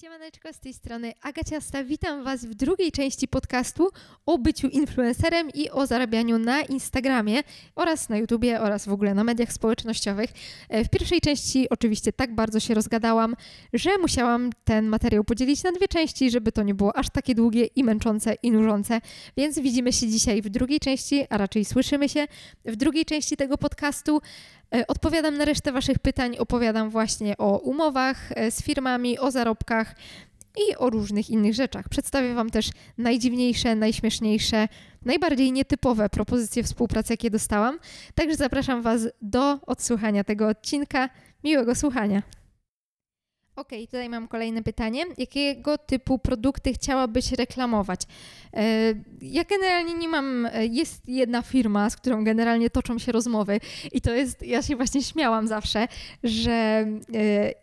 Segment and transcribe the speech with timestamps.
[0.00, 1.84] Siemaneczko, z tej strony Agaciasta.
[1.84, 3.90] Witam Was w drugiej części podcastu
[4.26, 7.42] o byciu influencerem i o zarabianiu na Instagramie
[7.74, 10.30] oraz na YouTubie oraz w ogóle na mediach społecznościowych.
[10.68, 13.36] E, w pierwszej części oczywiście tak bardzo się rozgadałam,
[13.72, 17.64] że musiałam ten materiał podzielić na dwie części, żeby to nie było aż takie długie
[17.64, 19.00] i męczące i nużące.
[19.36, 22.26] Więc widzimy się dzisiaj w drugiej części, a raczej słyszymy się
[22.64, 24.20] w drugiej części tego podcastu.
[24.74, 29.94] E, odpowiadam na resztę Waszych pytań, opowiadam właśnie o umowach e, z firmami, o zarobkach
[30.68, 31.88] i o różnych innych rzeczach.
[31.88, 34.68] Przedstawię Wam też najdziwniejsze, najśmieszniejsze,
[35.04, 37.78] najbardziej nietypowe propozycje współpracy, jakie dostałam.
[38.14, 41.08] Także zapraszam Was do odsłuchania tego odcinka.
[41.44, 42.22] Miłego słuchania.
[43.56, 45.04] Okej, okay, tutaj mam kolejne pytanie.
[45.18, 48.00] Jakiego typu produkty chciałabyś reklamować?
[48.56, 53.60] E, ja generalnie nie mam, e, jest jedna firma, z którą generalnie toczą się rozmowy
[53.92, 55.88] i to jest, ja się właśnie śmiałam zawsze,
[56.24, 56.88] że e,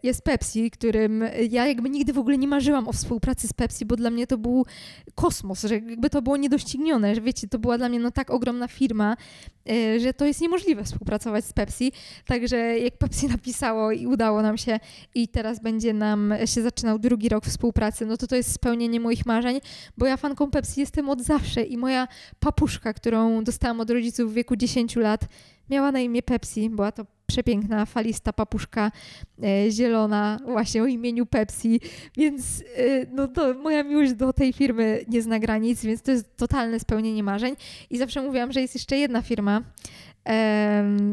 [0.03, 3.95] jest Pepsi, którym ja jakby nigdy w ogóle nie marzyłam o współpracy z Pepsi, bo
[3.95, 4.65] dla mnie to był
[5.15, 8.67] kosmos, że jakby to było niedoścignione, że wiecie, to była dla mnie no tak ogromna
[8.67, 9.17] firma,
[9.97, 11.91] że to jest niemożliwe współpracować z Pepsi,
[12.25, 14.79] także jak Pepsi napisało i udało nam się
[15.15, 19.25] i teraz będzie nam się zaczynał drugi rok współpracy, no to to jest spełnienie moich
[19.25, 19.59] marzeń,
[19.97, 22.07] bo ja fanką Pepsi jestem od zawsze i moja
[22.39, 25.25] papuszka, którą dostałam od rodziców w wieku 10 lat,
[25.69, 26.69] miała na imię Pepsi.
[26.69, 28.91] Była to przepiękna, falista papuszka
[29.43, 31.79] e, zielona, właśnie o imieniu Pepsi,
[32.17, 36.37] więc e, no to moja miłość do tej firmy nie zna granic, więc to jest
[36.37, 37.55] totalne spełnienie marzeń.
[37.89, 39.61] I zawsze mówiłam, że jest jeszcze jedna firma,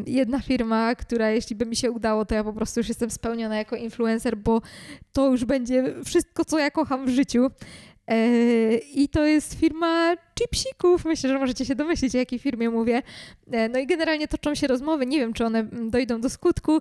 [0.07, 3.57] jedna firma, która jeśli by mi się udało, to ja po prostu już jestem spełniona
[3.57, 4.63] jako influencer, bo
[5.13, 7.51] to już będzie wszystko, co ja kocham w życiu.
[8.07, 11.05] E, I to jest firma chipsików.
[11.05, 13.03] Myślę, że możecie się domyślić, o jakiej firmie mówię.
[13.51, 15.07] E, no i generalnie toczą się rozmowy.
[15.07, 16.81] Nie wiem, czy one dojdą do skutku,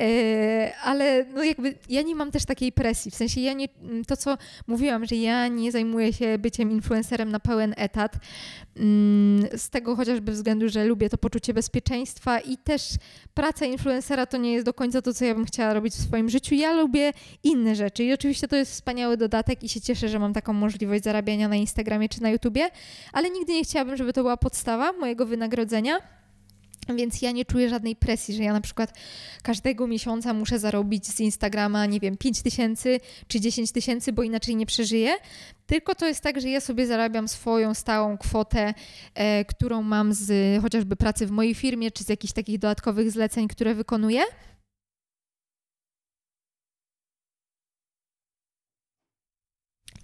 [0.00, 3.10] e, ale no jakby ja nie mam też takiej presji.
[3.10, 3.68] W sensie ja nie,
[4.06, 8.16] to co mówiłam, że ja nie zajmuję się byciem influencerem na pełen etat.
[8.76, 12.82] Mm, z tego chociażby względu, że lubię to poczucie bezpieczeństwa i też
[13.34, 16.28] praca influencera to nie jest do końca to, co ja bym chciała robić w swoim
[16.28, 16.54] życiu.
[16.54, 17.12] Ja lubię
[17.42, 21.04] inne rzeczy i oczywiście to jest wspaniały dodatek i się cieszę, że mam taką możliwość
[21.04, 22.70] zarabiania na Instagramie czy na YouTubie,
[23.12, 25.98] ale nigdy nie chciałabym, żeby to była podstawa mojego wynagrodzenia.
[26.94, 28.98] Więc ja nie czuję żadnej presji, że ja na przykład
[29.42, 34.56] każdego miesiąca muszę zarobić z Instagrama, nie wiem, 5 tysięcy czy 10 tysięcy, bo inaczej
[34.56, 35.14] nie przeżyję.
[35.66, 38.74] Tylko to jest tak, że ja sobie zarabiam swoją stałą kwotę,
[39.14, 43.48] e, którą mam z chociażby pracy w mojej firmie, czy z jakichś takich dodatkowych zleceń,
[43.48, 44.22] które wykonuję.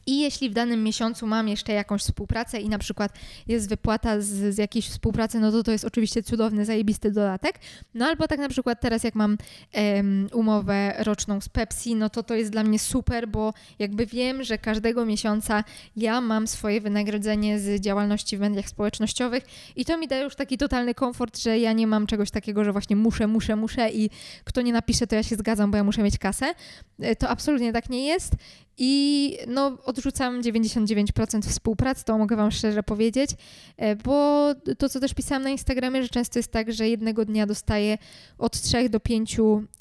[0.06, 3.12] I jeśli w danym miesiącu mam jeszcze jakąś współpracę i na przykład
[3.48, 7.58] jest wypłata z, z jakiejś współpracy, no to to jest oczywiście cudowny, zajebisty dodatek.
[7.94, 9.36] No albo tak na przykład teraz jak mam
[9.74, 14.44] um, umowę roczną z Pepsi, no to to jest dla mnie super, bo jakby wiem,
[14.44, 15.64] że każdego miesiąca
[15.96, 19.44] ja mam swoje wynagrodzenie z działalności w mediach społecznościowych
[19.76, 22.72] i to mi daje już taki totalny komfort, że ja nie mam czegoś takiego, że
[22.72, 24.10] właśnie muszę, muszę, muszę i
[24.44, 26.54] kto nie napisze, to ja się zgadzam, bo ja muszę mieć kasę.
[27.00, 28.32] E, to absolutnie tak nie jest
[28.78, 33.30] i no, odrzucam 99% współpracy, to mogę Wam szczerze powiedzieć,
[33.76, 34.46] e, bo
[34.78, 37.98] to, co też pisałam na Instagramie, że często jest tak, że jednego dnia dostaję
[38.38, 39.36] od 3 do 5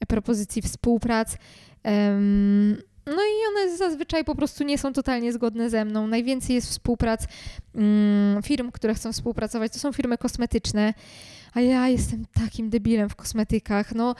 [0.07, 1.37] propozycji współprac.
[3.05, 6.07] No i one zazwyczaj po prostu nie są totalnie zgodne ze mną.
[6.07, 7.27] Najwięcej jest współprac
[7.75, 9.73] mm, firm, które chcą współpracować.
[9.73, 10.93] To są firmy kosmetyczne,
[11.53, 13.95] a ja jestem takim debilem w kosmetykach.
[13.95, 14.15] No,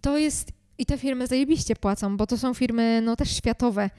[0.00, 3.90] to jest i te firmy zajebiście płacą, bo to są firmy no też światowe.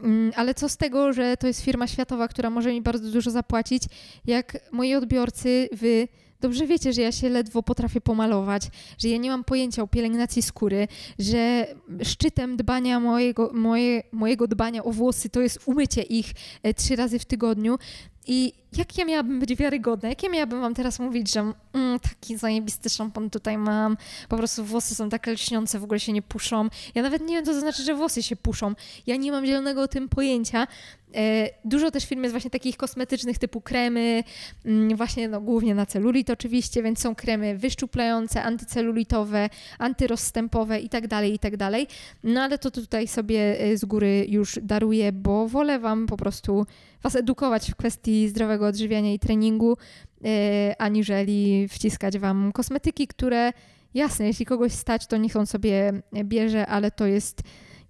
[0.00, 3.30] Mm, ale co z tego, że to jest firma światowa, która może mi bardzo dużo
[3.30, 3.82] zapłacić,
[4.24, 6.08] jak moi odbiorcy, wy
[6.40, 8.62] dobrze wiecie, że ja się ledwo potrafię pomalować,
[8.98, 11.66] że ja nie mam pojęcia o pielęgnacji skóry, że
[12.02, 16.26] szczytem dbania mojego, moje, mojego dbania o włosy to jest umycie ich
[16.62, 17.78] e, trzy razy w tygodniu.
[18.26, 20.08] I jak ja miałabym być wiarygodna?
[20.08, 23.96] Jak ja miałabym wam teraz mówić, że mm, taki zajebisty szampon tutaj mam,
[24.28, 26.68] po prostu włosy są tak lśniące, w ogóle się nie puszą.
[26.94, 28.74] Ja nawet nie wiem, co to znaczy, że włosy się puszą.
[29.06, 30.66] Ja nie mam zielonego o tym pojęcia.
[31.14, 34.24] E, dużo też firm jest właśnie takich kosmetycznych typu kremy,
[34.64, 41.08] mm, właśnie no, głównie na celulit oczywiście, więc są kremy wyszczuplające, antycelulitowe, antyrozstępowe i tak
[41.08, 41.54] dalej, i tak.
[42.24, 46.66] No ale to tutaj sobie e, z góry już daruję, bo wolę wam po prostu
[47.02, 49.76] was edukować w kwestii zdrowego odżywiania i treningu,
[50.24, 53.52] e, aniżeli wciskać wam kosmetyki, które
[53.94, 55.92] jasne, jeśli kogoś stać, to niech on sobie
[56.24, 57.42] bierze, ale to jest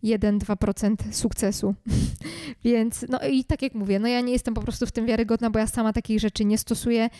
[0.04, 1.74] 1-2% sukcesu.
[2.64, 5.50] Więc, no i tak jak mówię, no ja nie jestem po prostu w tym wiarygodna,
[5.50, 7.10] bo ja sama takich rzeczy nie stosuję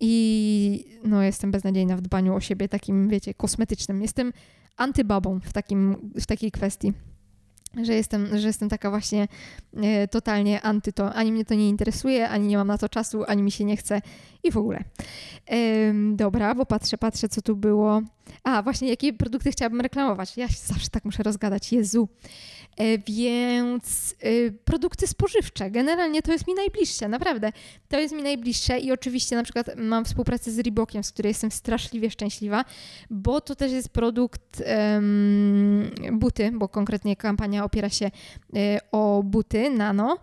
[0.00, 4.02] i no jestem beznadziejna w dbaniu o siebie takim, wiecie, kosmetycznym.
[4.02, 4.32] Jestem
[4.76, 6.92] antybabą w, takim, w takiej kwestii.
[7.82, 9.28] że jestem, że jestem taka właśnie
[9.76, 11.14] e, totalnie anty to.
[11.14, 13.76] Ani mnie to nie interesuje, ani nie mam na to czasu, ani mi się nie
[13.76, 14.02] chce
[14.42, 14.84] i w ogóle.
[15.50, 18.02] E, dobra, bo patrzę, patrzę, co tu było.
[18.44, 20.36] A, właśnie, jakie produkty chciałabym reklamować.
[20.36, 21.72] Ja się zawsze tak muszę rozgadać.
[21.72, 22.08] Jezu.
[22.76, 27.52] E, więc e, produkty spożywcze, generalnie to jest mi najbliższe, naprawdę.
[27.88, 31.50] To jest mi najbliższe i oczywiście na przykład mam współpracę z Reebokiem, z której jestem
[31.50, 32.64] straszliwie szczęśliwa,
[33.10, 34.62] bo to też jest produkt
[36.12, 38.10] buty, bo konkretnie kampania opiera się e,
[38.92, 40.18] o buty nano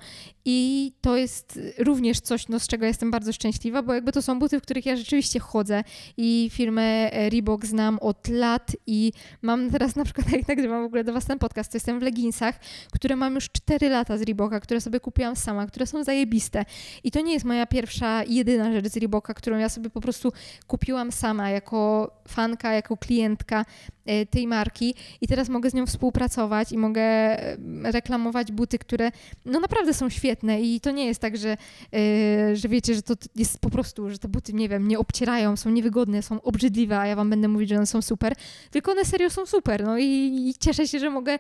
[0.46, 4.40] i to jest również coś, no, z czego jestem bardzo szczęśliwa, bo jakby to są
[4.40, 5.84] buty, w których ja rzeczywiście chodzę
[6.18, 9.12] i firmę Reebok znam od lat i
[9.42, 12.04] mam teraz na przykład, jak nagrywam w ogóle do Was ten podcast, to jestem w
[12.04, 12.60] leginsach,
[12.94, 16.66] które mam już 4 lata z Reeboka, które sobie kupiłam sama, które są zajebiste.
[17.04, 20.32] I to nie jest moja pierwsza, jedyna rzecz z Reeboka, którą ja sobie po prostu
[20.68, 23.66] kupiłam sama jako fanka, jako klientka
[24.06, 29.12] e, tej marki i teraz mogę z nią współpracować i mogę e, reklamować buty, które
[29.46, 31.58] no naprawdę są świetne i to nie jest tak, że,
[31.94, 35.58] e, że wiecie, że to jest po prostu, że te buty, nie wiem, nie obcierają,
[35.58, 38.34] są niewygodne, są obrzydliwe, a ja wam będę mówić, że one są super,
[38.72, 41.40] tylko one serio są super, no i, i cieszę się, że mogę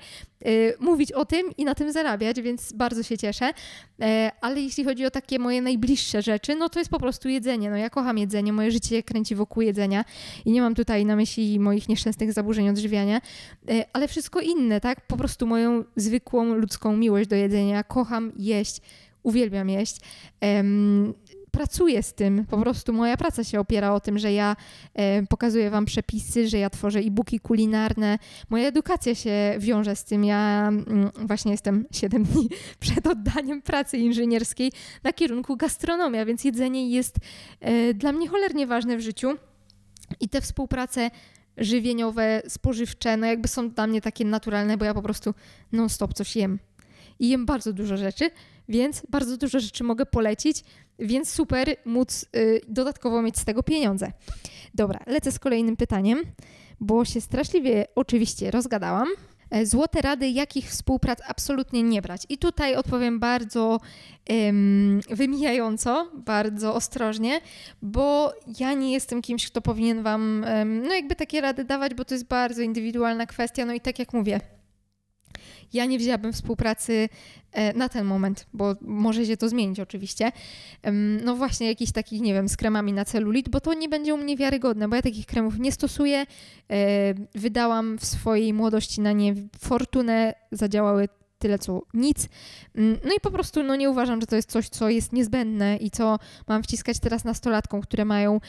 [0.80, 3.54] mówić o tym i na tym zarabiać, więc bardzo się cieszę,
[4.42, 7.78] ale jeśli chodzi o takie moje najbliższe rzeczy, no to jest po prostu jedzenie, no
[7.78, 10.06] ja kocham jedzenie, moje życie kręci wokół jedzenia
[10.46, 13.22] i nie mam tutaj na myśli moich nieszczęsnych zaburzeń odżywiania,
[13.70, 15.08] e, ale wszystko inne, tak?
[15.08, 17.84] Po prostu moją zwykłą ludzką miłość do jedzenia.
[17.84, 18.82] Kocham jeść,
[19.24, 19.98] uwielbiam jeść.
[21.54, 22.46] Pracuję z tym.
[22.46, 24.56] Po prostu moja praca się opiera o tym, że ja
[24.94, 28.20] e, pokazuję Wam przepisy, że ja tworzę e-booki kulinarne.
[28.50, 30.26] Moja edukacja się wiąże z tym.
[30.26, 34.72] Ja mm, właśnie jestem 7 dni przed oddaniem pracy inżynierskiej
[35.04, 37.16] na kierunku gastronomia, więc jedzenie jest
[37.60, 39.30] e, dla mnie cholernie ważne w życiu.
[40.20, 41.12] I te współprace
[41.58, 45.34] żywieniowe, spożywcze, no jakby są dla mnie takie naturalne, bo ja po prostu
[45.72, 46.60] non-stop coś jem.
[47.20, 48.30] I jem bardzo dużo rzeczy,
[48.70, 50.64] więc bardzo dużo rzeczy mogę polecić,
[51.00, 54.12] więc super móc y, dodatkowo mieć z tego pieniądze.
[54.74, 56.20] Dobra, lecę z kolejnym pytaniem,
[56.80, 59.08] bo się straszliwie oczywiście rozgadałam.
[59.54, 62.22] E, złote rady, jakich współprac absolutnie nie brać.
[62.30, 63.80] I tutaj odpowiem bardzo
[64.30, 67.42] um, wymijająco, bardzo ostrożnie,
[67.82, 72.06] bo ja nie jestem kimś, kto powinien Wam, um, no jakby takie rady dawać, bo
[72.06, 73.66] to jest bardzo indywidualna kwestia.
[73.66, 74.40] No i tak jak mówię,
[75.74, 77.10] ja nie wzięłabym współpracy
[77.52, 80.32] e, na ten moment, bo może się to zmienić oczywiście.
[81.24, 84.18] No właśnie jakiś takich, nie wiem, z kremami na celulit, bo to nie będzie u
[84.18, 86.18] mnie wiarygodne, bo ja takich kremów nie stosuję.
[86.20, 86.26] E,
[87.36, 91.10] wydałam w swojej młodości na nie fortunę, zadziałały
[91.44, 92.30] tyle co nic.
[92.76, 95.78] Mm, no i po prostu no, nie uważam, że to jest coś, co jest niezbędne
[95.78, 98.40] i co mam wciskać teraz nastolatkom, które mają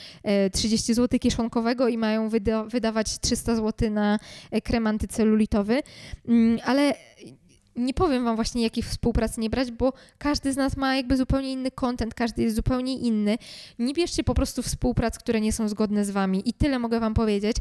[0.52, 4.18] 30 e, zł kieszonkowego i mają wyda wydawać 300 zł na
[4.50, 5.82] e, krem antycelulitowy.
[6.28, 6.94] Mm, ale
[7.76, 11.52] nie powiem Wam właśnie, jakich współpracy nie brać, bo każdy z nas ma jakby zupełnie
[11.52, 13.38] inny content, każdy jest zupełnie inny.
[13.78, 17.14] Nie bierzcie po prostu współprac, które nie są zgodne z Wami i tyle mogę Wam
[17.14, 17.56] powiedzieć.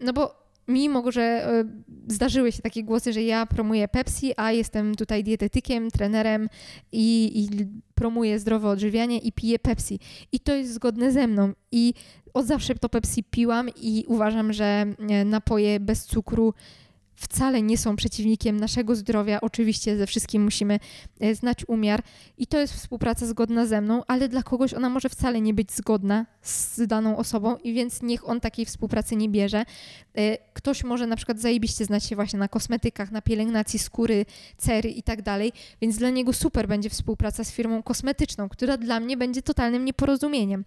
[0.00, 1.64] No bo mimo że e,
[2.08, 6.48] zdarzyły się takie głosy, że ja promuję Pepsi, a jestem tutaj dietetykiem, trenerem
[6.92, 10.00] i, i promuję zdrowe odżywianie i piję Pepsi.
[10.32, 11.52] I to jest zgodne ze mną.
[11.72, 11.94] I
[12.34, 16.54] od zawsze to Pepsi piłam i uważam, że e, napoje bez cukru
[17.16, 19.40] wcale nie są przeciwnikiem naszego zdrowia.
[19.40, 20.80] Oczywiście ze wszystkim musimy
[21.20, 22.02] e, znać umiar
[22.38, 25.72] i to jest współpraca zgodna ze mną, ale dla kogoś ona może wcale nie być
[25.72, 29.64] zgodna z daną osobą i więc niech on takiej współpracy nie bierze.
[30.16, 34.90] E, ktoś może na przykład zajebiście znać się właśnie na kosmetykach, na pielęgnacji skóry, cery
[34.90, 39.16] i tak dalej, więc dla niego super będzie współpraca z firmą kosmetyczną, która dla mnie
[39.16, 40.64] będzie totalnym nieporozumieniem.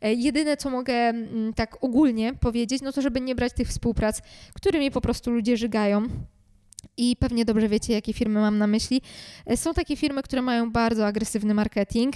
[0.00, 4.22] E, jedyne, co mogę mm, tak ogólnie powiedzieć, no to żeby nie brać tych współprac,
[4.54, 5.83] którymi po prostu ludzie żygają.
[6.96, 9.02] I pewnie dobrze wiecie, jakie firmy mam na myśli.
[9.46, 12.14] E, są takie firmy, które mają bardzo agresywny marketing.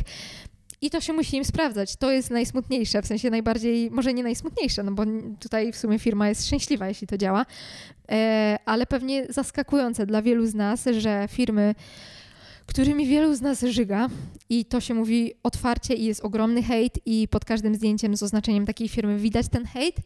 [0.80, 1.96] I to się musi im sprawdzać.
[1.96, 5.04] To jest najsmutniejsze, w sensie najbardziej, może nie najsmutniejsze, no bo
[5.40, 7.46] tutaj w sumie firma jest szczęśliwa, jeśli to działa,
[8.10, 11.74] e, ale pewnie zaskakujące dla wielu z nas, że firmy
[12.68, 14.08] którymi wielu z nas żyga
[14.48, 18.66] i to się mówi otwarcie i jest ogromny hejt i pod każdym zdjęciem z oznaczeniem
[18.66, 19.96] takiej firmy widać ten hejt,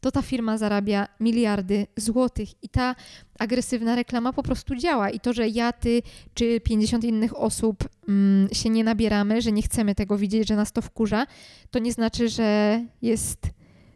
[0.00, 2.94] to ta firma zarabia miliardy złotych i ta
[3.38, 5.10] agresywna reklama po prostu działa.
[5.10, 6.02] I to, że ja, ty
[6.34, 10.72] czy 50 innych osób mm, się nie nabieramy, że nie chcemy tego widzieć, że nas
[10.72, 11.26] to wkurza,
[11.70, 13.38] to nie znaczy, że jest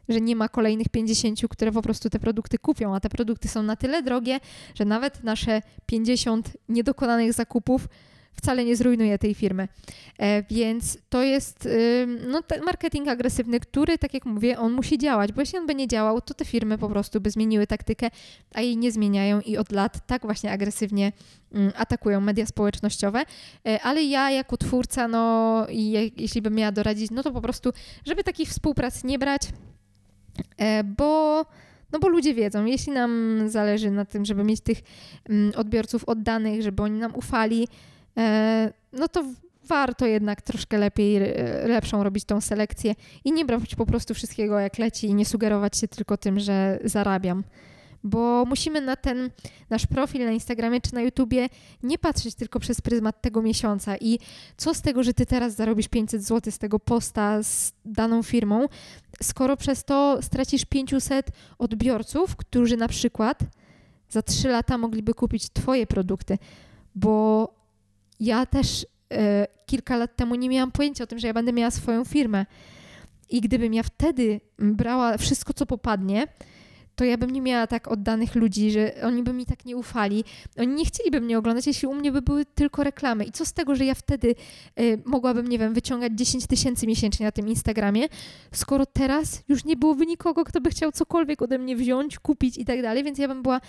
[0.08, 3.62] że nie ma kolejnych 50, które po prostu te produkty kupią, a te produkty są
[3.62, 4.40] na tyle drogie,
[4.74, 7.88] że nawet nasze 50 niedokonanych zakupów
[8.34, 9.68] wcale nie zrujnuje tej firmy.
[10.18, 11.68] E, więc to jest
[12.28, 15.88] no, marketing agresywny, który, tak jak mówię, on musi działać, bo jeśli on by nie
[15.88, 18.10] działał, to te firmy po prostu by zmieniły taktykę,
[18.54, 21.12] a jej nie zmieniają i od lat tak właśnie agresywnie
[21.52, 23.22] mm, atakują media społecznościowe.
[23.66, 27.72] E, ale ja jako twórca, no i jeśli bym miała doradzić, no to po prostu,
[28.06, 29.42] żeby takich współprac nie brać,
[30.58, 31.44] e, bo
[31.92, 34.78] no bo ludzie wiedzą, jeśli nam zależy na tym, żeby mieć tych
[35.28, 37.68] mm, odbiorców oddanych, żeby oni nam ufali,
[38.92, 39.24] no to
[39.64, 41.22] warto jednak troszkę lepiej, e,
[41.68, 45.76] lepszą robić tą selekcję i nie brać po prostu wszystkiego jak leci i nie sugerować
[45.76, 47.44] się tylko tym, że zarabiam.
[48.04, 49.30] Bo musimy na ten
[49.70, 51.48] nasz profil na Instagramie czy na YouTubie
[51.82, 54.18] nie patrzeć tylko przez pryzmat tego miesiąca i
[54.56, 58.66] co z tego, że ty teraz zarobisz 500 zł z tego posta z daną firmą,
[59.22, 63.38] skoro przez to stracisz 500 odbiorców, którzy na przykład
[64.08, 66.38] za 3 lata mogliby kupić twoje produkty,
[66.94, 67.48] bo
[68.22, 71.70] ja też e, kilka lat temu nie miałam pojęcia o tym, że ja będę miała
[71.70, 72.46] swoją firmę.
[73.30, 76.26] I gdybym ja wtedy brała wszystko, co popadnie,
[77.02, 80.24] to ja bym nie miała tak oddanych ludzi, że oni by mi tak nie ufali.
[80.58, 83.24] Oni nie chcieliby mnie oglądać, jeśli u mnie by były tylko reklamy.
[83.24, 84.34] I co z tego, że ja wtedy
[84.80, 88.06] y, mogłabym, nie wiem, wyciągać 10 tysięcy miesięcznie na tym Instagramie,
[88.52, 92.64] skoro teraz już nie byłoby nikogo, kto by chciał cokolwiek ode mnie wziąć, kupić i
[92.64, 93.60] tak dalej, więc ja bym była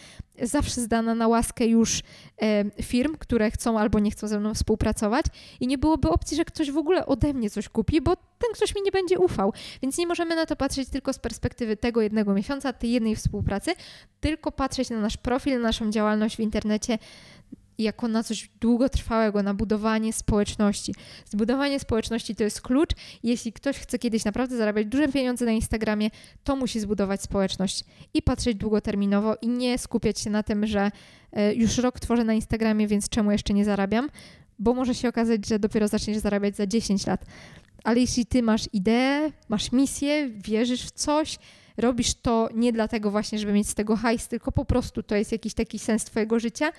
[0.41, 5.25] zawsze zdana na łaskę już y, firm, które chcą albo nie chcą ze mną współpracować
[5.59, 8.75] i nie byłoby opcji, że ktoś w ogóle ode mnie coś kupi, bo ten ktoś
[8.75, 9.53] mi nie będzie ufał.
[9.81, 13.71] Więc nie możemy na to patrzeć tylko z perspektywy tego jednego miesiąca, tej jednej współpracy,
[14.19, 16.97] tylko patrzeć na nasz profil, na naszą działalność w internecie
[17.77, 20.95] jako na coś długotrwałego, na budowanie społeczności.
[21.25, 22.89] Zbudowanie społeczności to jest klucz.
[23.23, 26.09] Jeśli ktoś chce kiedyś naprawdę zarabiać duże pieniądze na Instagramie,
[26.43, 27.83] to musi zbudować społeczność
[28.13, 30.91] i patrzeć długoterminowo i nie skupiać się na tym, że
[31.31, 34.09] e, już rok tworzę na Instagramie, więc czemu jeszcze nie zarabiam?
[34.59, 37.25] Bo może się okazać, że dopiero zaczniesz zarabiać za 10 lat.
[37.83, 41.37] Ale jeśli ty masz ideę, masz misję, wierzysz w coś,
[41.77, 45.31] robisz to nie dlatego właśnie, żeby mieć z tego hajs, tylko po prostu to jest
[45.31, 46.71] jakiś taki sens twojego życia,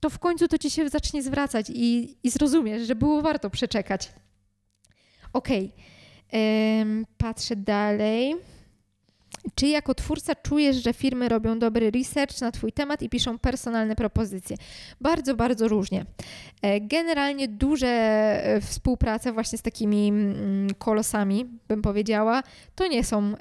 [0.00, 4.12] to w końcu to ci się zacznie zwracać i, i zrozumiesz, że było warto przeczekać.
[5.32, 5.72] Okej,
[6.28, 7.04] okay.
[7.18, 8.34] patrzę dalej.
[9.54, 13.96] Czy jako twórca czujesz, że firmy robią dobry research na Twój temat i piszą personalne
[13.96, 14.56] propozycje?
[15.00, 16.06] Bardzo, bardzo różnie.
[16.62, 22.42] E, generalnie duże e, współprace właśnie z takimi mm, kolosami, bym powiedziała,
[22.74, 23.34] to nie są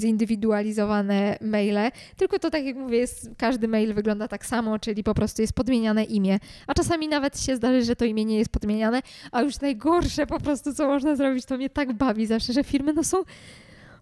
[0.00, 5.14] zindywidualizowane maile, tylko to tak jak mówię, jest, każdy mail wygląda tak samo, czyli po
[5.14, 9.02] prostu jest podmieniane imię, a czasami nawet się zdarzy, że to imię nie jest podmieniane,
[9.32, 12.92] a już najgorsze po prostu, co można zrobić, to mnie tak bawi zawsze, że firmy
[12.92, 13.22] no są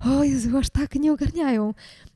[0.04, 1.74] o Jezu, aż tak nie ogarniają.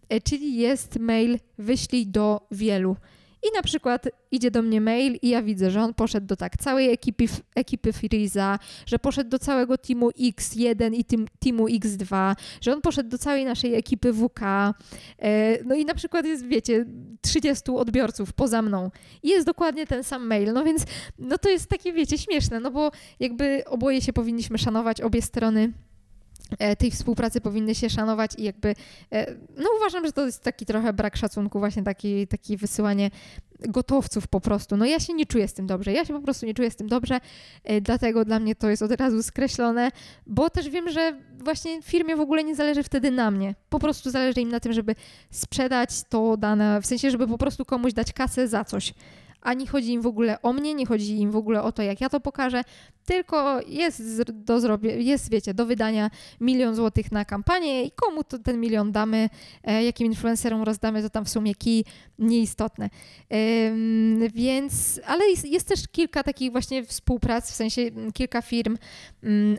[0.09, 2.97] E, czyli jest mail wyślij do wielu.
[3.43, 6.57] I na przykład idzie do mnie mail i ja widzę, że on poszedł do tak
[6.57, 7.25] całej ekipy,
[7.55, 13.09] ekipy Freeza, że poszedł do całego teamu X1 i team, teamu X2, że on poszedł
[13.09, 14.41] do całej naszej ekipy WK.
[14.43, 16.85] E, no i na przykład jest, wiecie,
[17.21, 18.91] 30 odbiorców poza mną.
[19.23, 20.53] I jest dokładnie ten sam mail.
[20.53, 20.85] No więc
[21.19, 22.91] no to jest takie, wiecie, śmieszne, no bo
[23.21, 25.73] jakby oboje się powinniśmy szanować, obie strony
[26.79, 28.75] tej współpracy powinny się szanować i jakby,
[29.13, 33.11] e, no uważam, że to jest taki trochę brak szacunku, właśnie taki, taki wysyłanie
[33.69, 34.77] gotowców po prostu.
[34.77, 36.77] No ja się nie czuję z tym dobrze, ja się po prostu nie czuję z
[36.77, 37.21] tym dobrze,
[37.65, 39.91] e, dlatego dla mnie to jest od razu skreślone,
[40.27, 43.55] bo też wiem, że właśnie firmie w ogóle nie zależy wtedy na mnie.
[43.69, 44.95] Po prostu zależy im na tym, żeby
[45.31, 48.95] sprzedać to dane, w sensie, żeby po prostu komuś dać kasę za coś
[49.47, 52.01] ani chodzi im w ogóle o mnie, nie chodzi im w ogóle o to, jak
[52.01, 52.63] ja to pokażę,
[53.05, 56.11] tylko jest do zrobię, jest, wiecie, do wydania
[56.41, 59.29] milion złotych na kampanię i komu to ten milion damy,
[59.65, 61.85] e, jakim influencerom rozdamy, to tam w sumie kij
[62.19, 62.91] nieistotne.
[64.35, 67.83] więc, ale jest, jest, też kilka takich właśnie współprac, w sensie
[68.15, 68.77] kilka firm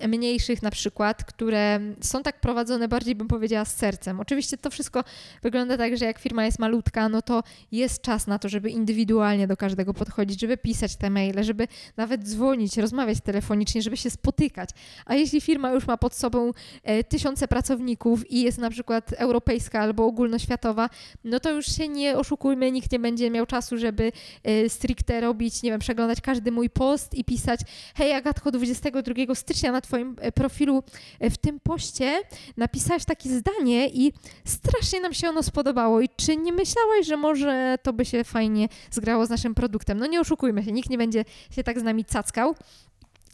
[0.08, 4.20] mniejszych na przykład, które są tak prowadzone bardziej bym powiedziała z sercem.
[4.20, 5.04] Oczywiście to wszystko
[5.44, 9.48] wygląda tak, że jak firma jest malutka, no to jest czas na to, żeby indywidualnie
[9.48, 11.68] do każdego podchodzić, żeby pisać te maile, żeby
[11.98, 14.70] nawet dzwonić, rozmawiać telefonicznie, żeby się spotykać.
[15.06, 16.52] A jeśli firma już ma pod sobą
[16.84, 20.90] e, tysiące pracowników i jest na przykład europejska albo ogólnoświatowa,
[21.24, 24.12] no to już się nie oszukujmy, nikt nie będzie miał czasu, żeby
[24.44, 27.60] e, stricte robić, nie wiem, przeglądać każdy mój post i pisać
[27.96, 30.84] hej Agatko, 22 stycznia na twoim e, profilu
[31.22, 32.22] w tym poście
[32.58, 34.14] napisałaś takie zdanie i
[34.46, 38.70] strasznie nam się ono spodobało i czy nie myślałaś, że może to by się fajnie
[38.92, 39.98] zgrało z naszym produktem?
[39.98, 42.56] No nie oszukujmy się, nikt nie będzie się tak z nami cackał.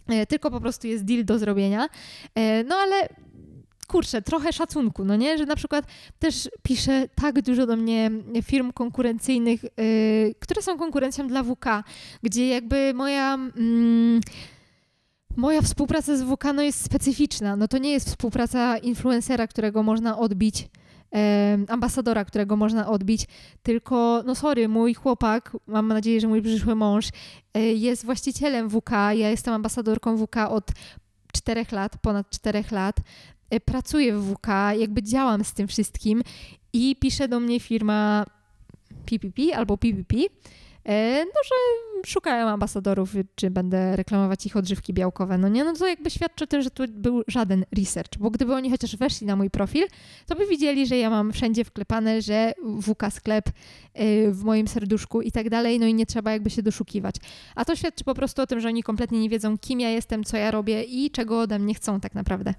[0.07, 1.87] E, tylko po prostu jest deal do zrobienia.
[2.35, 3.09] E, no ale
[3.87, 5.37] kurczę, trochę szacunku, no nie?
[5.37, 5.85] Że na przykład
[6.19, 8.11] też pisze tak dużo do mnie
[8.43, 11.65] firm konkurencyjnych, yy, które są konkurencją dla WK,
[12.23, 13.33] gdzie jakby moja...
[13.33, 14.21] Mm,
[15.35, 17.55] Moja współpraca z WK no jest specyficzna.
[17.55, 20.67] No to nie jest współpraca influencera, którego można odbić, e,
[21.67, 23.27] ambasadora, którego można odbić,
[23.63, 27.09] tylko, no sorry, mój chłopak, mam nadzieję, że mój przyszły mąż,
[27.53, 30.71] e, jest właścicielem WK, ja jestem ambasadorką WK od
[31.33, 32.95] czterech lat, ponad czterech lat.
[33.49, 36.23] E, pracuję w WK, jakby działam z tym wszystkim
[36.73, 38.25] i pisze do mnie firma
[39.05, 40.15] PPP albo PPP,
[41.25, 41.55] no, że
[42.05, 45.37] szukają ambasadorów, czy będę reklamować ich odżywki białkowe.
[45.37, 48.71] No nie, no to jakby świadczy tym, że tu był żaden research, bo gdyby oni
[48.71, 49.83] chociaż weszli na mój profil,
[50.27, 53.49] to by widzieli, że ja mam wszędzie wklepane, że WK sklep
[53.93, 57.15] e, w moim serduszku i tak dalej, no i nie trzeba jakby się doszukiwać.
[57.55, 60.23] A to świadczy po prostu o tym, że oni kompletnie nie wiedzą, kim ja jestem,
[60.23, 62.53] co ja robię i czego ode mnie chcą tak naprawdę.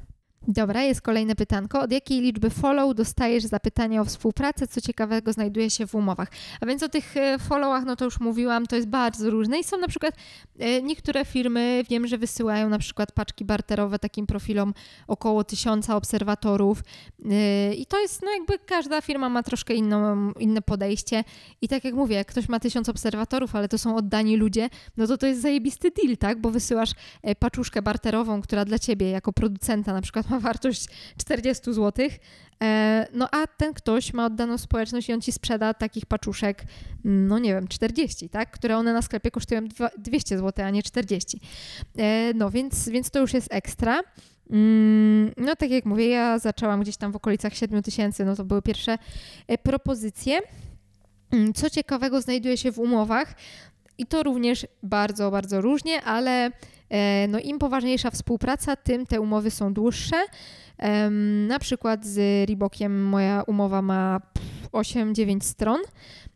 [0.48, 1.80] Dobra, jest kolejne pytanko.
[1.80, 4.66] Od jakiej liczby follow dostajesz zapytania o współpracę?
[4.66, 6.28] Co ciekawego znajduje się w umowach?
[6.60, 9.64] A więc o tych e, followach, no to już mówiłam, to jest bardzo różne i
[9.64, 10.14] są na przykład
[10.58, 14.74] e, niektóre firmy, wiem, że wysyłają na przykład paczki barterowe takim profilom
[15.08, 16.82] około tysiąca obserwatorów
[17.30, 21.24] e, i to jest, no jakby każda firma ma troszkę inną, inne podejście
[21.62, 25.06] i tak jak mówię, jak ktoś ma tysiąc obserwatorów, ale to są oddani ludzie, no
[25.06, 26.40] to to jest zajebisty deal, tak?
[26.40, 26.90] Bo wysyłasz
[27.38, 30.86] paczuszkę barterową, która dla ciebie jako producenta na przykład ma wartość
[31.16, 32.08] 40 zł.
[32.62, 36.64] E, no a ten ktoś ma oddaną społeczność i on ci sprzeda takich paczuszek,
[37.04, 38.50] no nie wiem, 40, tak?
[38.50, 39.60] Które one na sklepie kosztują
[39.98, 41.40] 200 zł, a nie 40.
[41.98, 44.00] E, no więc, więc to już jest ekstra.
[44.50, 48.44] Mm, no tak jak mówię, ja zaczęłam gdzieś tam w okolicach 7 tysięcy, no to
[48.44, 48.98] były pierwsze
[49.48, 50.40] e, propozycje.
[51.30, 53.34] Mm, co ciekawego znajduje się w umowach
[53.98, 56.50] i to również bardzo, bardzo różnie, ale
[57.28, 60.16] no im poważniejsza współpraca, tym te umowy są dłuższe.
[61.48, 64.20] Na przykład z Reebokiem moja umowa ma
[64.72, 65.80] 8-9 stron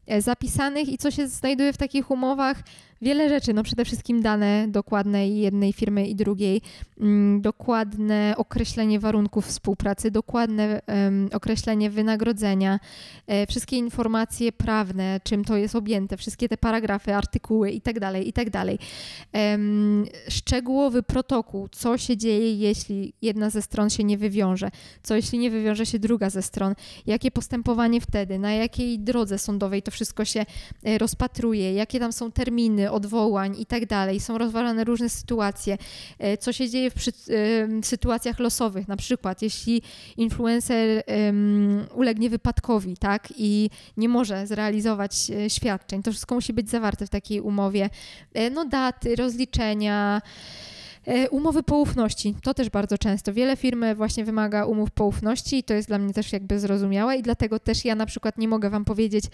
[0.07, 2.63] e, zapisanych i co się znajduje w takich umowach?
[3.03, 6.63] Wiele rzeczy, no przede wszystkim dane dokładne jednej firmy i drugiej,
[7.01, 10.81] mm, dokładne określenie warunków współpracy, dokładne
[11.33, 12.81] określenie wynagrodzenia,
[13.27, 18.51] e, wszystkie informacje prawne, czym to jest objęte, wszystkie te paragrafy, artykuły itd., tak itd.
[18.53, 18.67] Tak
[20.29, 24.71] szczegółowy protokół, co się dzieje, jeśli jedna ze stron się nie wywiąże,
[25.03, 26.75] co jeśli nie wywiąże się druga ze stron,
[27.07, 30.47] jakie postępowanie wtedy, na jakiej drodze sądowej to wszystko się
[30.85, 34.21] e, rozpatruje, jakie tam są terminy, odwołań i tak dalej.
[34.21, 35.79] Są rozważane różne sytuacje.
[36.19, 37.13] E, co się dzieje w przy,
[37.83, 39.83] sytuacjach losowych, na przykład jeśli
[40.17, 46.71] influencer um, ulegnie wypadkowi, tak, i nie może zrealizować e, świadczeń, to wszystko musi być
[46.71, 47.91] zawarte w takiej umowie.
[48.35, 50.23] E, no daty, rozliczenia,
[51.31, 53.33] umowy poufności, to też bardzo często.
[53.33, 57.23] Wiele firm właśnie wymaga umów poufności i to jest dla mnie też jakby zrozumiałe i
[57.23, 59.25] dlatego też ja na przykład nie mogę Wam powiedzieć,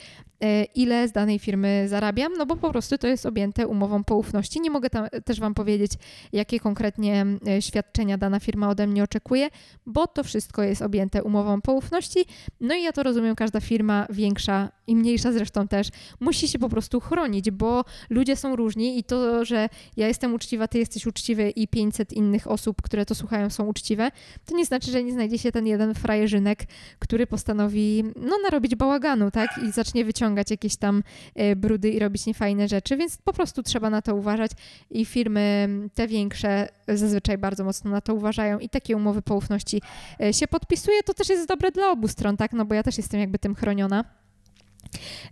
[0.41, 4.61] e, ile z danej firmy zarabiam, no bo po prostu to jest objęte umową poufności.
[4.61, 5.93] Nie mogę tam też Wam powiedzieć,
[6.33, 9.49] jakie konkretnie e, świadczenia dana firma ode mnie oczekuje,
[9.87, 12.25] bo to wszystko jest objęte umową poufności.
[12.61, 15.89] No i ja to rozumiem, każda firma większa i mniejsza zresztą też
[16.21, 20.69] musi się po prostu chronić, bo ludzie są różni i to, że ja jestem uczciwa,
[20.69, 24.11] ty jesteś uczciwy i 500 innych osób, które to słuchają, są uczciwe,
[24.47, 26.65] to nie znaczy, że nie znajdzie się ten jeden frajerzynek,
[26.99, 29.51] który postanowi no, narobić bałaganu, tak?
[29.69, 31.03] I zacznie wyciągać jakieś tam
[31.35, 34.51] e, brudy i robić niefajne rzeczy, więc po prostu trzeba na to uważać
[34.91, 39.83] i firmy te większe zazwyczaj bardzo mocno na to uważają i takie umowy poufności
[40.21, 41.03] e, się podpisuje.
[41.03, 42.53] To też jest dobre dla obu stron, tak?
[42.53, 44.24] No bo ja też jestem jakby tym chroniona.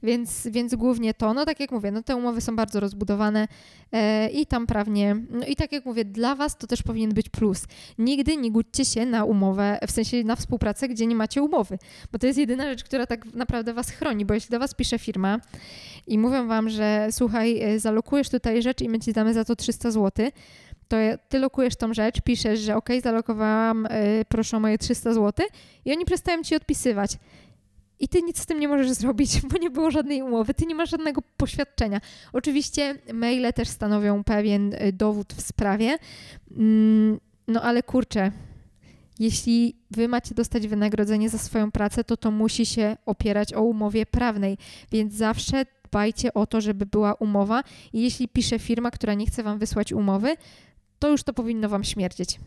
[0.03, 3.49] Więc, więc głównie to, no tak jak mówię, no te umowy są bardzo rozbudowane
[3.93, 7.29] e, i tam prawnie, no i tak jak mówię, dla Was to też powinien być
[7.29, 7.65] plus.
[7.99, 11.79] Nigdy nie gódźcie się na umowę, w sensie na współpracę, gdzie nie macie umowy,
[12.13, 14.99] bo to jest jedyna rzecz, która tak naprawdę Was chroni, bo jeśli do Was pisze
[14.99, 15.41] firma
[16.07, 19.57] i mówią Wam, że słuchaj, e, zalokujesz tutaj rzecz i my Ci damy za to
[19.57, 20.31] 300 zł,
[20.93, 20.97] to
[21.29, 25.47] ty lokujesz tą rzecz, piszesz, że ok, zalokowałam, yy, proszę o moje 300 zł
[25.85, 27.19] i oni przestają ci odpisywać
[28.03, 30.75] i ty nic z tym nie możesz zrobić, bo nie było żadnej umowy, ty nie
[30.75, 32.01] masz żadnego poświadczenia.
[32.33, 35.99] Oczywiście maile też stanowią pewien y, dowód w sprawie,
[36.57, 38.33] mm, no ale kurczę,
[39.19, 44.07] jeśli wy macie dostać wynagrodzenie za swoją pracę, to to musi się opierać o umowie
[44.07, 44.59] prawnej,
[44.93, 47.63] więc zawsze dbajcie o to, żeby była umowa.
[47.93, 50.37] I jeśli pisze firma, która nie chce wam wysłać umowy,
[50.99, 52.39] to już to powinno wam śmierdzieć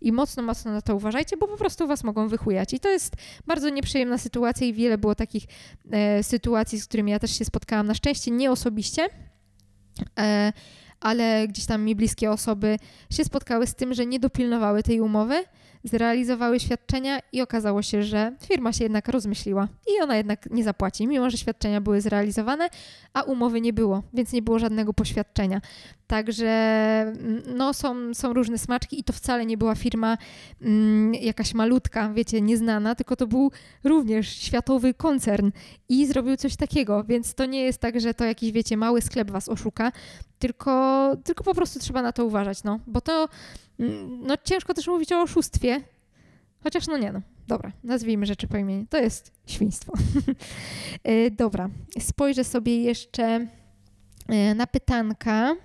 [0.00, 2.72] i mocno, mocno na to uważajcie, bo po prostu was mogą wychujać.
[2.72, 5.44] I to jest bardzo nieprzyjemna sytuacja i wiele było takich
[5.90, 7.86] e, sytuacji, z którymi ja też się spotkałam.
[7.86, 9.08] Na szczęście nie osobiście,
[10.18, 10.52] e,
[11.00, 12.76] ale gdzieś tam mi bliskie osoby
[13.10, 15.44] się spotkały z tym, że nie dopilnowały tej umowy,
[15.86, 21.06] zrealizowały świadczenia i okazało się, że firma się jednak rozmyśliła i ona jednak nie zapłaci,
[21.06, 22.68] mimo że świadczenia były zrealizowane,
[23.12, 25.60] a umowy nie było, więc nie było żadnego poświadczenia.
[26.06, 30.18] Także mm, no, są, są różne smaczki i to wcale nie była firma
[30.62, 33.50] mm, jakaś malutka, wiecie, nieznana, tylko to był
[33.84, 35.50] również światowy koncern
[35.88, 39.30] i zrobił coś takiego, więc to nie jest tak, że to jakiś, wiecie, mały sklep
[39.30, 39.92] was oszuka,
[40.38, 43.28] tylko, tylko po prostu trzeba na to uważać, no, bo to
[43.80, 45.80] mm, no, ciężko też mówić o oszustwie,
[46.62, 47.20] chociaż no nie, no.
[47.48, 48.86] Dobra, nazwijmy rzeczy po imieniu.
[48.90, 49.92] To jest świństwo.
[51.04, 51.68] E, dobra,
[51.98, 53.46] spojrzę sobie jeszcze
[54.28, 55.56] e, na pytanka.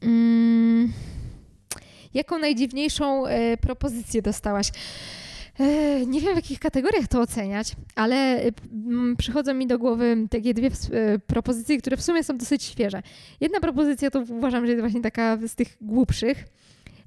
[0.00, 0.92] Mm,
[2.14, 4.70] jaką najdziwniejszą e, propozycję dostałaś?
[5.60, 8.52] E, nie wiem, w jakich kategoriach to oceniać, ale e,
[9.18, 13.02] przychodzą mi do głowy takie dwie e, propozycje, które w sumie są dosyć świeże.
[13.40, 16.44] Jedna propozycja to uważam, że jest właśnie taka z tych głupszych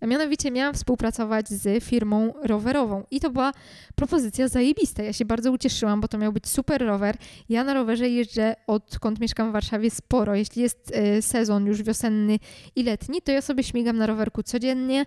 [0.07, 3.51] mianowicie miałam współpracować z firmą rowerową i to była
[3.95, 5.03] propozycja zajebista.
[5.03, 7.17] Ja się bardzo ucieszyłam, bo to miał być super rower.
[7.49, 10.35] Ja na rowerze jeżdżę odkąd mieszkam w Warszawie sporo.
[10.35, 12.39] Jeśli jest e, sezon już wiosenny
[12.75, 15.05] i letni, to ja sobie śmigam na rowerku codziennie.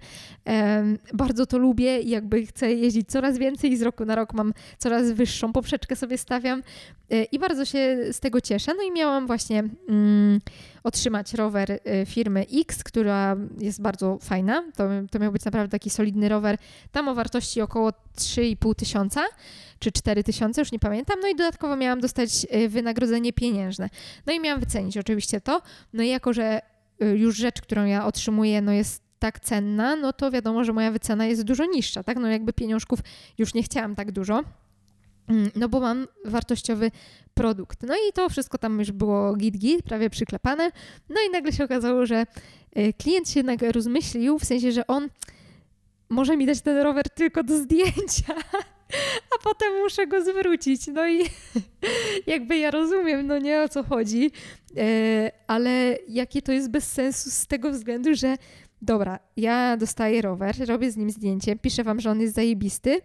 [1.12, 5.12] Bardzo to lubię i jakby chcę jeździć coraz więcej z roku na rok mam coraz
[5.12, 6.62] wyższą poprzeczkę sobie stawiam
[7.10, 8.72] e, i bardzo się z tego cieszę.
[8.76, 10.40] No i miałam właśnie mm,
[10.86, 14.64] otrzymać rower y, firmy X, która jest bardzo fajna.
[14.76, 16.58] To, to miał być naprawdę taki solidny rower.
[16.92, 19.24] Tam o wartości około 3,5 tysiąca
[19.78, 21.20] czy 4 tysiące, już nie pamiętam.
[21.22, 23.90] No i dodatkowo miałam dostać y, wynagrodzenie pieniężne.
[24.26, 25.62] No i miałam wycenić oczywiście to.
[25.92, 26.60] No i jako, że
[27.02, 30.90] y, już rzecz, którą ja otrzymuję, no jest tak cenna, no to wiadomo, że moja
[30.90, 32.18] wycena jest dużo niższa, tak?
[32.18, 33.00] No jakby pieniążków
[33.38, 34.42] już nie chciałam tak dużo.
[35.28, 36.90] Mm, no bo mam wartościowy
[37.34, 37.82] produkt.
[37.82, 40.70] No i to wszystko tam już było git-git, prawie przyklepane.
[41.08, 42.26] No i nagle się okazało, że
[42.78, 45.08] y, klient się jednak rozmyślił, w sensie, że on
[46.08, 48.34] może mi dać ten rower tylko do zdjęcia,
[49.34, 50.86] a potem muszę go zwrócić.
[50.86, 51.22] No i
[52.32, 54.30] jakby ja rozumiem, no nie o co chodzi,
[54.78, 58.36] y, ale jakie to jest bez sensu z tego względu, że
[58.82, 63.00] dobra, ja dostaję rower, robię z nim zdjęcie, piszę wam, że on jest zajebisty,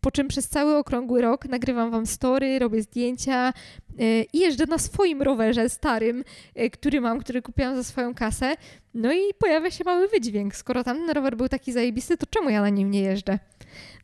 [0.00, 3.52] po czym przez cały okrągły rok nagrywam wam story, robię zdjęcia
[3.98, 8.56] yy, i jeżdżę na swoim rowerze starym, yy, który mam, który kupiłam za swoją kasę.
[8.94, 10.56] No i pojawia się mały wydźwięk.
[10.56, 13.38] Skoro tamten rower był taki zajebisty, to czemu ja na nim nie jeżdżę?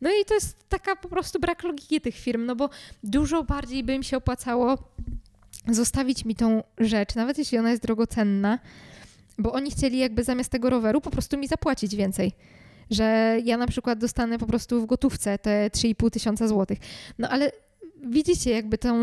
[0.00, 2.70] No i to jest taka po prostu brak logiki tych firm, no bo
[3.02, 4.78] dużo bardziej by im się opłacało
[5.68, 8.58] zostawić mi tą rzecz, nawet jeśli ona jest drogocenna,
[9.38, 12.32] bo oni chcieli jakby zamiast tego roweru po prostu mi zapłacić więcej
[12.90, 16.78] że ja na przykład dostanę po prostu w gotówce te 3,5 tysiąca złotych.
[17.18, 17.52] No ale
[18.02, 18.94] widzicie jakby tą,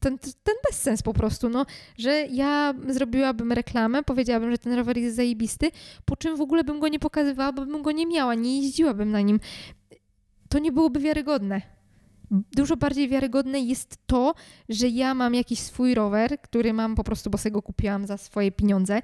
[0.00, 1.66] ten, ten bezsens po prostu, no,
[1.98, 5.70] że ja zrobiłabym reklamę, powiedziałabym, że ten rower jest zajebisty,
[6.04, 9.10] po czym w ogóle bym go nie pokazywała, bo bym go nie miała, nie jeździłabym
[9.10, 9.40] na nim.
[10.48, 11.73] To nie byłoby wiarygodne
[12.52, 14.34] dużo bardziej wiarygodne jest to,
[14.68, 18.16] że ja mam jakiś swój rower, który mam po prostu, bo sobie go kupiłam za
[18.16, 19.02] swoje pieniądze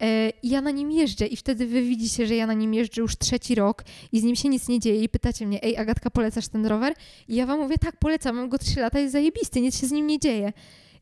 [0.00, 3.00] e, i ja na nim jeżdżę i wtedy wy widzicie, że ja na nim jeżdżę
[3.00, 6.10] już trzeci rok i z nim się nic nie dzieje i pytacie mnie, ej Agatka,
[6.10, 6.94] polecasz ten rower?
[7.28, 9.92] I ja wam mówię, tak, polecam, mam go trzy lata, jest zajebisty, nic się z
[9.92, 10.52] nim nie dzieje.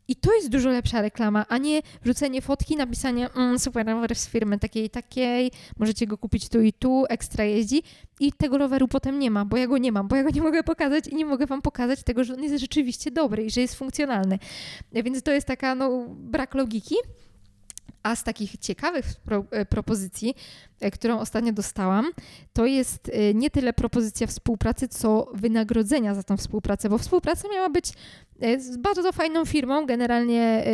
[0.08, 4.28] I to jest dużo lepsza reklama, a nie wrzucenie fotki, napisanie mm, super rower z
[4.28, 7.82] firmy takiej takiej, możecie go kupić tu i tu, ekstra jeździ
[8.20, 10.42] i tego roweru potem nie ma, bo ja go nie mam, bo ja go nie
[10.42, 13.60] mogę pokazać i nie mogę wam pokazać tego, że on jest rzeczywiście dobry i że
[13.60, 14.38] jest funkcjonalny.
[14.92, 16.94] Więc to jest taka no, brak logiki.
[18.02, 20.34] A z takich ciekawych pro, e, propozycji,
[20.80, 22.06] e, którą ostatnio dostałam,
[22.52, 27.70] to jest e, nie tyle propozycja współpracy, co wynagrodzenia za tą współpracę, bo współpraca miała
[27.70, 27.92] być
[28.58, 29.86] z bardzo fajną firmą.
[29.86, 30.64] Generalnie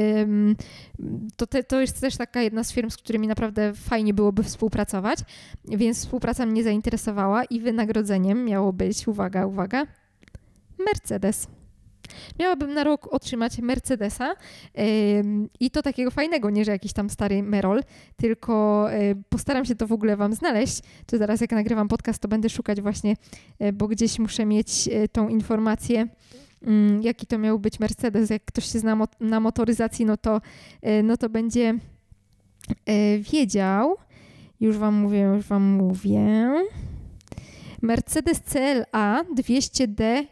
[1.36, 5.18] to, te, to jest też taka jedna z firm, z którymi naprawdę fajnie byłoby współpracować,
[5.64, 9.86] więc współpraca mnie zainteresowała i wynagrodzeniem miało być, uwaga, uwaga,
[10.78, 11.57] Mercedes.
[12.38, 14.34] Miałabym na rok otrzymać Mercedesa
[15.60, 17.82] i to takiego fajnego, nie że jakiś tam stary Merol,
[18.16, 18.86] tylko
[19.28, 20.80] postaram się to w ogóle Wam znaleźć.
[21.06, 23.16] To zaraz jak nagrywam podcast, to będę szukać właśnie,
[23.60, 26.08] yy, bo gdzieś muszę mieć tą informację
[26.62, 28.30] mm, jaki to miał być Mercedes.
[28.30, 30.40] Jak ktoś się zna na motoryzacji, no to,
[31.02, 31.74] no to będzie
[33.32, 33.96] wiedział.
[34.60, 36.50] Już wam mówię, już wam mówię.
[37.82, 40.24] Mercedes CLA 200D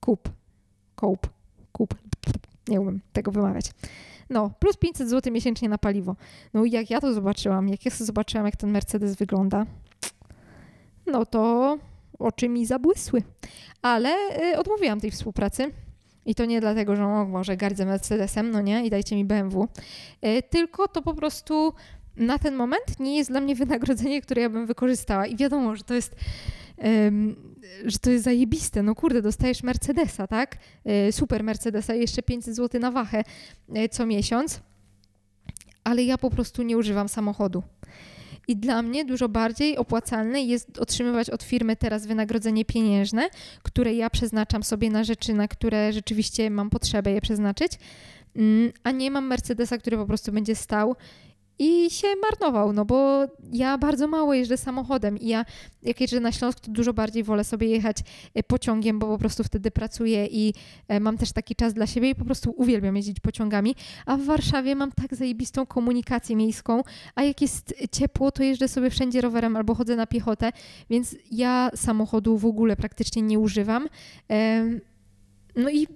[0.00, 0.35] Coupe.
[0.96, 1.28] Coupe.
[1.72, 1.96] Coupe.
[2.68, 3.70] Nie umiem tego wymawiać.
[4.30, 6.16] No, plus 500 zł miesięcznie na paliwo.
[6.54, 9.66] No i jak ja to zobaczyłam, jak ja zobaczyłam, jak ten Mercedes wygląda,
[11.06, 11.78] no to
[12.18, 13.22] oczy mi zabłysły.
[13.82, 14.14] Ale
[14.52, 15.72] y, odmówiłam tej współpracy.
[16.26, 19.68] I to nie dlatego, że o, może gardzę Mercedesem, no nie, i dajcie mi BMW.
[20.24, 21.72] Y, tylko to po prostu
[22.16, 25.26] na ten moment nie jest dla mnie wynagrodzenie, które ja bym wykorzystała.
[25.26, 26.16] I wiadomo, że to jest
[27.84, 28.82] że to jest zajebiste.
[28.82, 30.58] No kurde, dostajesz Mercedesa, tak?
[30.84, 33.24] E, super Mercedesa jeszcze 500 zł na wachę
[33.74, 34.60] e, co miesiąc.
[35.84, 37.62] Ale ja po prostu nie używam samochodu.
[38.48, 43.28] I dla mnie dużo bardziej opłacalne jest otrzymywać od firmy teraz wynagrodzenie pieniężne,
[43.62, 47.72] które ja przeznaczam sobie na rzeczy, na które rzeczywiście mam potrzebę je przeznaczyć,
[48.36, 50.96] mm, a nie mam Mercedesa, który po prostu będzie stał
[51.58, 55.44] i się marnował, no bo ja bardzo mało jeżdżę samochodem i ja
[55.82, 57.96] jak jeżdżę na Śląsk, to dużo bardziej wolę sobie jechać
[58.34, 60.54] e, pociągiem, bo po prostu wtedy pracuję i
[60.88, 63.74] e, mam też taki czas dla siebie i po prostu uwielbiam jeździć pociągami,
[64.06, 66.82] a w Warszawie mam tak zajebistą komunikację miejską,
[67.14, 70.52] a jak jest ciepło, to jeżdżę sobie wszędzie rowerem albo chodzę na piechotę,
[70.90, 73.88] więc ja samochodu w ogóle praktycznie nie używam.
[75.56, 75.86] No i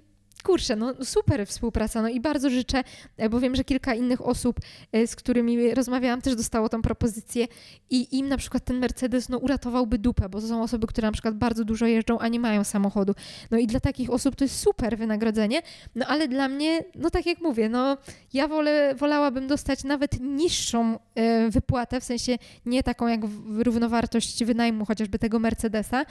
[0.43, 2.83] kurczę, no super współpraca, no i bardzo życzę,
[3.17, 4.59] e, bo wiem, że kilka innych osób,
[4.91, 7.47] e, z którymi rozmawiałam, też dostało tą propozycję
[7.89, 11.11] i im na przykład ten Mercedes, no uratowałby dupę, bo to są osoby, które na
[11.11, 13.13] przykład bardzo dużo jeżdżą, a nie mają samochodu.
[13.51, 15.61] No i dla takich osób to jest super wynagrodzenie,
[15.95, 17.97] no ale dla mnie, no tak jak mówię, no
[18.33, 23.21] ja wolę, wolałabym dostać nawet niższą e, wypłatę, w sensie nie taką jak
[23.57, 26.05] równowartość wynajmu chociażby tego Mercedesa,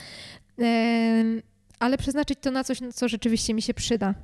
[1.81, 4.15] ale przeznaczyć to na coś, co rzeczywiście mi się przyda.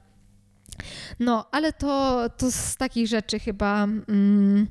[1.20, 4.66] No, ale to, to z takich rzeczy chyba, mm,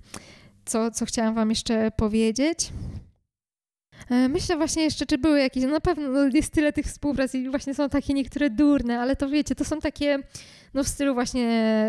[0.66, 2.72] co, co chciałam Wam jeszcze powiedzieć.
[4.10, 7.36] E, myślę właśnie jeszcze, czy były jakieś, no na pewno no, jest tyle tych współprac
[7.36, 10.20] i właśnie są takie niektóre durne, ale to wiecie, to są takie,
[10.76, 11.48] no w stylu właśnie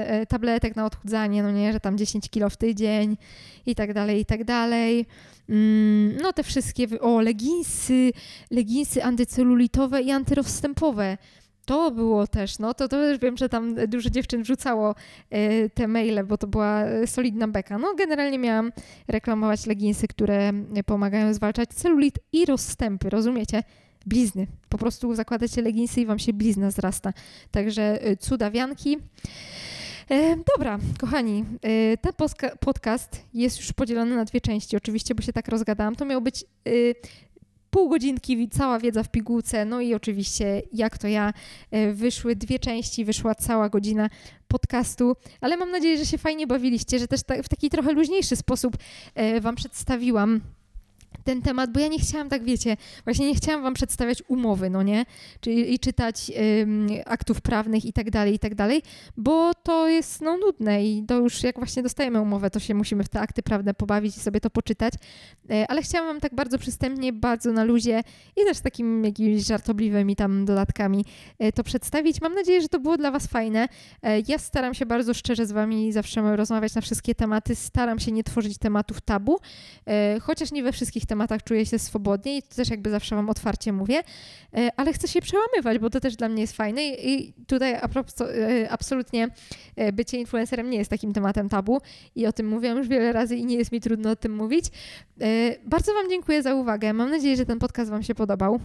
[0.08, 3.16] e, tabletek na odchudzanie, no nie, że tam 10 kilo w tydzień
[3.66, 5.06] i tak dalej, i tak dalej.
[5.48, 8.12] Mm, no te wszystkie, o leginsy,
[8.50, 11.18] leginsy antycelulitowe i antyrozstępowe.
[11.64, 14.94] To było też, no to, to też wiem, że tam dużo dziewczyn wrzucało
[15.34, 17.78] y, te maile, bo to była solidna beka.
[17.78, 18.72] No generalnie miałam
[19.08, 20.52] reklamować leginsy, które
[20.86, 23.62] pomagają zwalczać celulit i rozstępy, rozumiecie?
[24.06, 24.46] Blizny.
[24.68, 27.12] Po prostu zakładacie leginsy i wam się blizna zrasta.
[27.50, 28.98] Także y, cudawianki.
[30.10, 32.12] E, dobra, kochani, e, ten
[32.60, 35.96] podcast jest już podzielony na dwie części, oczywiście, bo się tak rozgadałam.
[35.96, 36.70] To miał być e,
[37.70, 41.32] pół godzinki, cała wiedza w pigułce, no i oczywiście jak to ja,
[41.92, 44.10] wyszły dwie części, wyszła cała godzina
[44.48, 48.76] podcastu, ale mam nadzieję, że się fajnie bawiliście, że też w taki trochę luźniejszy sposób
[49.40, 50.40] Wam przedstawiłam
[51.24, 54.82] ten temat, bo ja nie chciałam, tak wiecie, właśnie nie chciałam wam przedstawiać umowy, no
[54.82, 55.04] nie?
[55.40, 58.82] Czyli i czytać ym, aktów prawnych i tak dalej, i tak dalej,
[59.16, 63.04] bo to jest no nudne i to już jak właśnie dostajemy umowę, to się musimy
[63.04, 64.94] w te akty prawne pobawić i sobie to poczytać,
[65.50, 68.02] e, ale chciałam wam tak bardzo przystępnie, bardzo na luzie
[68.36, 71.04] i też takim jakimiś żartobliwymi tam dodatkami
[71.38, 72.20] e, to przedstawić.
[72.20, 73.68] Mam nadzieję, że to było dla was fajne.
[74.02, 78.12] E, ja staram się bardzo szczerze z wami zawsze rozmawiać na wszystkie tematy, staram się
[78.12, 79.38] nie tworzyć tematów tabu,
[80.22, 83.30] chociaż nie we wszystkich tematach tematach czuję się swobodnie i to też jakby zawsze Wam
[83.30, 84.02] otwarcie mówię,
[84.54, 88.70] e, ale chcę się przełamywać, bo to też dla mnie jest fajne i tutaj e,
[88.70, 89.28] absolutnie
[89.76, 91.80] e, bycie influencerem nie jest takim tematem tabu
[92.14, 94.64] i o tym mówiłam już wiele razy i nie jest mi trudno o tym mówić.
[95.66, 96.92] Bardzo Wam dziękuję za uwagę.
[96.92, 98.60] Mam nadzieję, że ten podcast Wam się podobał.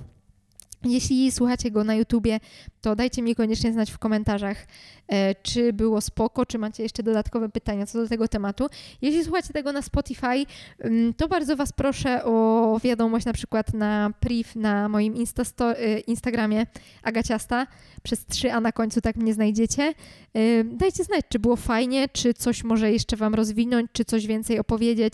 [0.84, 2.40] Jeśli słuchacie go na YouTubie,
[2.82, 4.66] to dajcie mi koniecznie znać w komentarzach,
[5.08, 8.68] e, czy było spoko, czy macie jeszcze dodatkowe pytania co do tego tematu.
[9.02, 10.46] Jeśli słuchacie tego na Spotify,
[10.80, 16.66] mm, to bardzo Was proszę o wiadomość na przykład na priv na moim e, Instagramie
[17.04, 17.68] Agaciasta
[18.04, 19.94] przez 3A na końcu, tak mnie znajdziecie.
[20.34, 24.60] E, dajcie znać, czy było fajnie, czy coś może jeszcze Wam rozwinąć, czy coś więcej
[24.60, 25.14] opowiedzieć,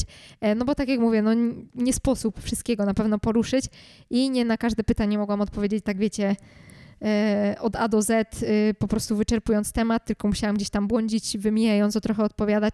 [0.55, 1.31] no bo tak jak mówię, no
[1.75, 3.65] nie sposób wszystkiego na pewno poruszyć
[4.09, 6.35] i nie na każde pytanie mogłam odpowiedzieć, tak wiecie,
[7.01, 11.37] E, od A do Z, e, po prostu wyczerpując temat, tylko musiałam gdzieś tam błądzić,
[11.37, 12.73] wymijająco trochę odpowiadać,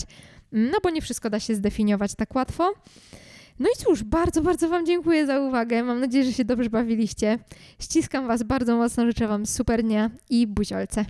[0.52, 2.74] no bo nie wszystko da się zdefiniować tak łatwo.
[3.60, 5.84] No i cóż, bardzo, bardzo Wam dziękuję za uwagę.
[5.84, 7.40] Mam nadzieję, że się dobrze bawiliście.
[7.80, 11.06] Ściskam Was bardzo mocno, życzę Wam super dnia i buziolce.